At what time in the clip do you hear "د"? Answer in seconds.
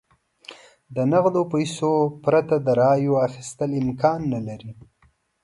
0.95-0.97, 2.61-2.67